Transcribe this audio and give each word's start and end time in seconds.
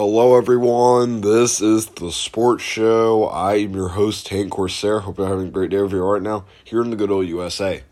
Hello, 0.00 0.36
everyone. 0.36 1.22
This 1.22 1.60
is 1.60 1.86
the 1.86 2.12
Sports 2.12 2.62
Show. 2.62 3.24
I 3.24 3.56
am 3.56 3.74
your 3.74 3.88
host, 3.88 4.28
Hank 4.28 4.52
Corsair. 4.52 5.00
Hope 5.00 5.18
you're 5.18 5.26
having 5.26 5.48
a 5.48 5.50
great 5.50 5.70
day 5.70 5.78
over 5.78 5.96
here 5.96 6.04
right 6.04 6.22
now, 6.22 6.44
here 6.62 6.82
in 6.82 6.90
the 6.90 6.96
good 6.96 7.10
old 7.10 7.26
USA. 7.26 7.82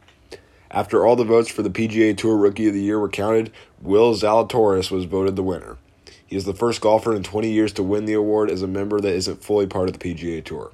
After 0.71 1.05
all 1.05 1.17
the 1.17 1.25
votes 1.25 1.51
for 1.51 1.65
the 1.65 1.69
PGA 1.69 2.17
Tour 2.17 2.37
Rookie 2.37 2.69
of 2.69 2.75
the 2.75 2.81
Year 2.81 3.01
were 3.01 3.09
counted, 3.09 3.51
Will 3.83 4.15
Zalatoris 4.15 4.89
was 4.89 5.05
voted 5.05 5.35
the 5.35 5.43
winner. 5.43 5.79
He 6.25 6.37
is 6.37 6.45
the 6.45 6.55
first 6.55 6.81
golfer 6.81 7.13
in 7.13 7.25
20 7.25 7.51
years 7.51 7.73
to 7.73 7.83
win 7.83 8.05
the 8.05 8.13
award 8.13 8.53
as 8.53 8.63
a 8.63 8.69
member 8.69 9.01
that 9.01 9.13
isn't 9.13 9.43
fully 9.43 9.67
part 9.67 9.89
of 9.89 9.99
the 9.99 10.15
PGA 10.15 10.45
Tour. 10.45 10.71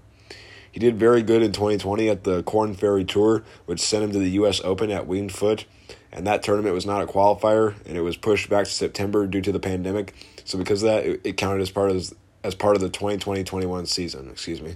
He 0.71 0.80
did 0.80 0.99
very 0.99 1.23
good 1.23 1.43
in 1.43 1.53
2020 1.53 2.11
at 2.11 2.25
the 2.25 2.43
Korn 2.43 2.75
Ferry 2.75 3.07
Tour, 3.07 3.43
which 3.64 3.80
sent 3.80 4.05
him 4.05 4.12
to 4.12 4.19
the 4.19 4.33
U.S. 4.33 4.61
Open 4.64 4.91
at 4.91 5.07
Winged 5.07 5.33
Foot, 5.33 5.64
and 6.13 6.27
that 6.27 6.43
tournament 6.43 6.75
was 6.75 6.87
not 6.87 7.03
a 7.03 7.07
qualifier, 7.07 7.75
and 7.87 7.97
it 7.97 8.03
was 8.03 8.17
pushed 8.17 8.51
back 8.51 8.67
to 8.67 8.71
September 8.71 9.27
due 9.27 9.41
to 9.41 9.53
the 9.53 9.61
pandemic. 9.61 10.15
So 10.45 10.59
because 10.59 10.83
of 10.83 10.89
that, 10.89 11.07
it, 11.07 11.21
it 11.25 11.37
counted 11.37 11.62
as 11.62 11.71
part 11.71 11.91
of 11.91 12.12
as 12.45 12.55
part 12.57 12.75
of 12.75 12.83
the 12.83 12.91
2020-21 12.91 13.87
season. 13.87 14.29
Excuse 14.29 14.61
me. 14.61 14.75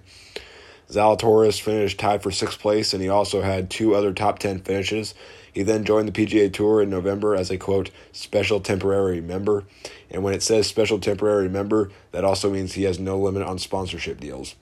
Zalatoris 0.89 1.61
finished 1.61 1.99
tied 1.99 2.23
for 2.23 2.31
sixth 2.31 2.61
place, 2.61 2.93
and 2.95 3.03
he 3.03 3.09
also 3.09 3.43
had 3.43 3.71
two 3.71 3.95
other 3.95 4.13
top 4.13 4.39
ten 4.39 4.61
finishes. 4.61 5.15
He 5.53 5.63
then 5.63 5.85
joined 5.85 6.07
the 6.07 6.13
PGA 6.13 6.53
Tour 6.53 6.83
in 6.83 6.91
November 6.91 7.35
as 7.35 7.51
a 7.51 7.59
quote 7.59 7.91
special 8.13 8.61
temporary 8.61 9.21
member, 9.21 9.65
and 10.11 10.23
when 10.23 10.35
it 10.35 10.43
says 10.43 10.67
special 10.67 11.01
temporary 11.01 11.49
member, 11.49 11.91
that 12.13 12.25
also 12.25 12.51
means 12.51 12.75
he 12.75 12.85
has 12.85 13.01
no 13.01 13.19
limit 13.19 13.43
on 13.43 13.59
sponsorship 13.59 14.21
deals. 14.21 14.55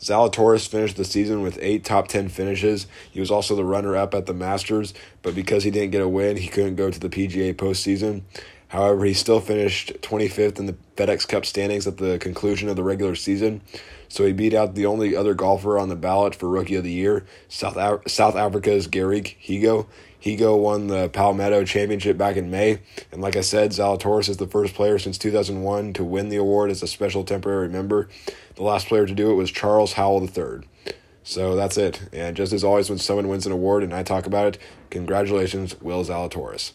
Zalatoris 0.00 0.68
finished 0.68 0.96
the 0.96 1.04
season 1.04 1.42
with 1.42 1.58
eight 1.60 1.84
top 1.84 2.08
10 2.08 2.28
finishes. 2.28 2.86
He 3.10 3.20
was 3.20 3.30
also 3.30 3.56
the 3.56 3.64
runner 3.64 3.96
up 3.96 4.14
at 4.14 4.26
the 4.26 4.34
Masters, 4.34 4.94
but 5.22 5.34
because 5.34 5.64
he 5.64 5.70
didn't 5.70 5.90
get 5.90 6.02
a 6.02 6.08
win, 6.08 6.36
he 6.36 6.48
couldn't 6.48 6.76
go 6.76 6.90
to 6.90 7.00
the 7.00 7.08
PGA 7.08 7.54
postseason. 7.54 8.22
However, 8.68 9.04
he 9.04 9.14
still 9.14 9.40
finished 9.40 9.94
25th 10.02 10.58
in 10.58 10.66
the 10.66 10.76
FedEx 10.96 11.26
Cup 11.26 11.46
standings 11.46 11.86
at 11.86 11.96
the 11.96 12.18
conclusion 12.18 12.68
of 12.68 12.76
the 12.76 12.82
regular 12.82 13.14
season. 13.14 13.62
So 14.08 14.24
he 14.26 14.32
beat 14.32 14.54
out 14.54 14.74
the 14.74 14.86
only 14.86 15.16
other 15.16 15.34
golfer 15.34 15.78
on 15.78 15.88
the 15.88 15.96
ballot 15.96 16.34
for 16.34 16.48
Rookie 16.48 16.74
of 16.74 16.84
the 16.84 16.90
Year, 16.90 17.26
South, 17.48 17.76
Af- 17.76 18.10
South 18.10 18.36
Africa's 18.36 18.86
Garrick 18.86 19.38
Higo. 19.42 19.86
Higgo 20.22 20.58
won 20.58 20.88
the 20.88 21.08
Palmetto 21.08 21.64
Championship 21.64 22.18
back 22.18 22.36
in 22.36 22.50
May. 22.50 22.80
And 23.12 23.22
like 23.22 23.36
I 23.36 23.40
said, 23.40 23.70
Zalatoris 23.70 24.28
is 24.28 24.38
the 24.38 24.48
first 24.48 24.74
player 24.74 24.98
since 24.98 25.16
2001 25.16 25.92
to 25.94 26.04
win 26.04 26.28
the 26.28 26.36
award 26.36 26.70
as 26.70 26.82
a 26.82 26.88
special 26.88 27.24
temporary 27.24 27.68
member. 27.68 28.08
The 28.56 28.64
last 28.64 28.88
player 28.88 29.06
to 29.06 29.14
do 29.14 29.30
it 29.30 29.34
was 29.34 29.50
Charles 29.50 29.92
Howell 29.92 30.24
III. 30.24 30.66
So 31.22 31.54
that's 31.54 31.76
it. 31.76 32.08
And 32.12 32.36
just 32.36 32.52
as 32.52 32.64
always, 32.64 32.88
when 32.88 32.98
someone 32.98 33.28
wins 33.28 33.46
an 33.46 33.52
award 33.52 33.84
and 33.84 33.94
I 33.94 34.02
talk 34.02 34.26
about 34.26 34.46
it, 34.46 34.58
congratulations, 34.90 35.80
Will 35.80 36.04
Zalatoris. 36.04 36.72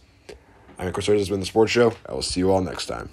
I'm 0.80 0.92
Chris 0.92 1.06
This 1.06 1.20
has 1.20 1.30
been 1.30 1.40
the 1.40 1.46
Sports 1.46 1.72
Show. 1.72 1.94
I 2.08 2.14
will 2.14 2.22
see 2.22 2.40
you 2.40 2.52
all 2.52 2.62
next 2.62 2.88
time. 2.88 3.10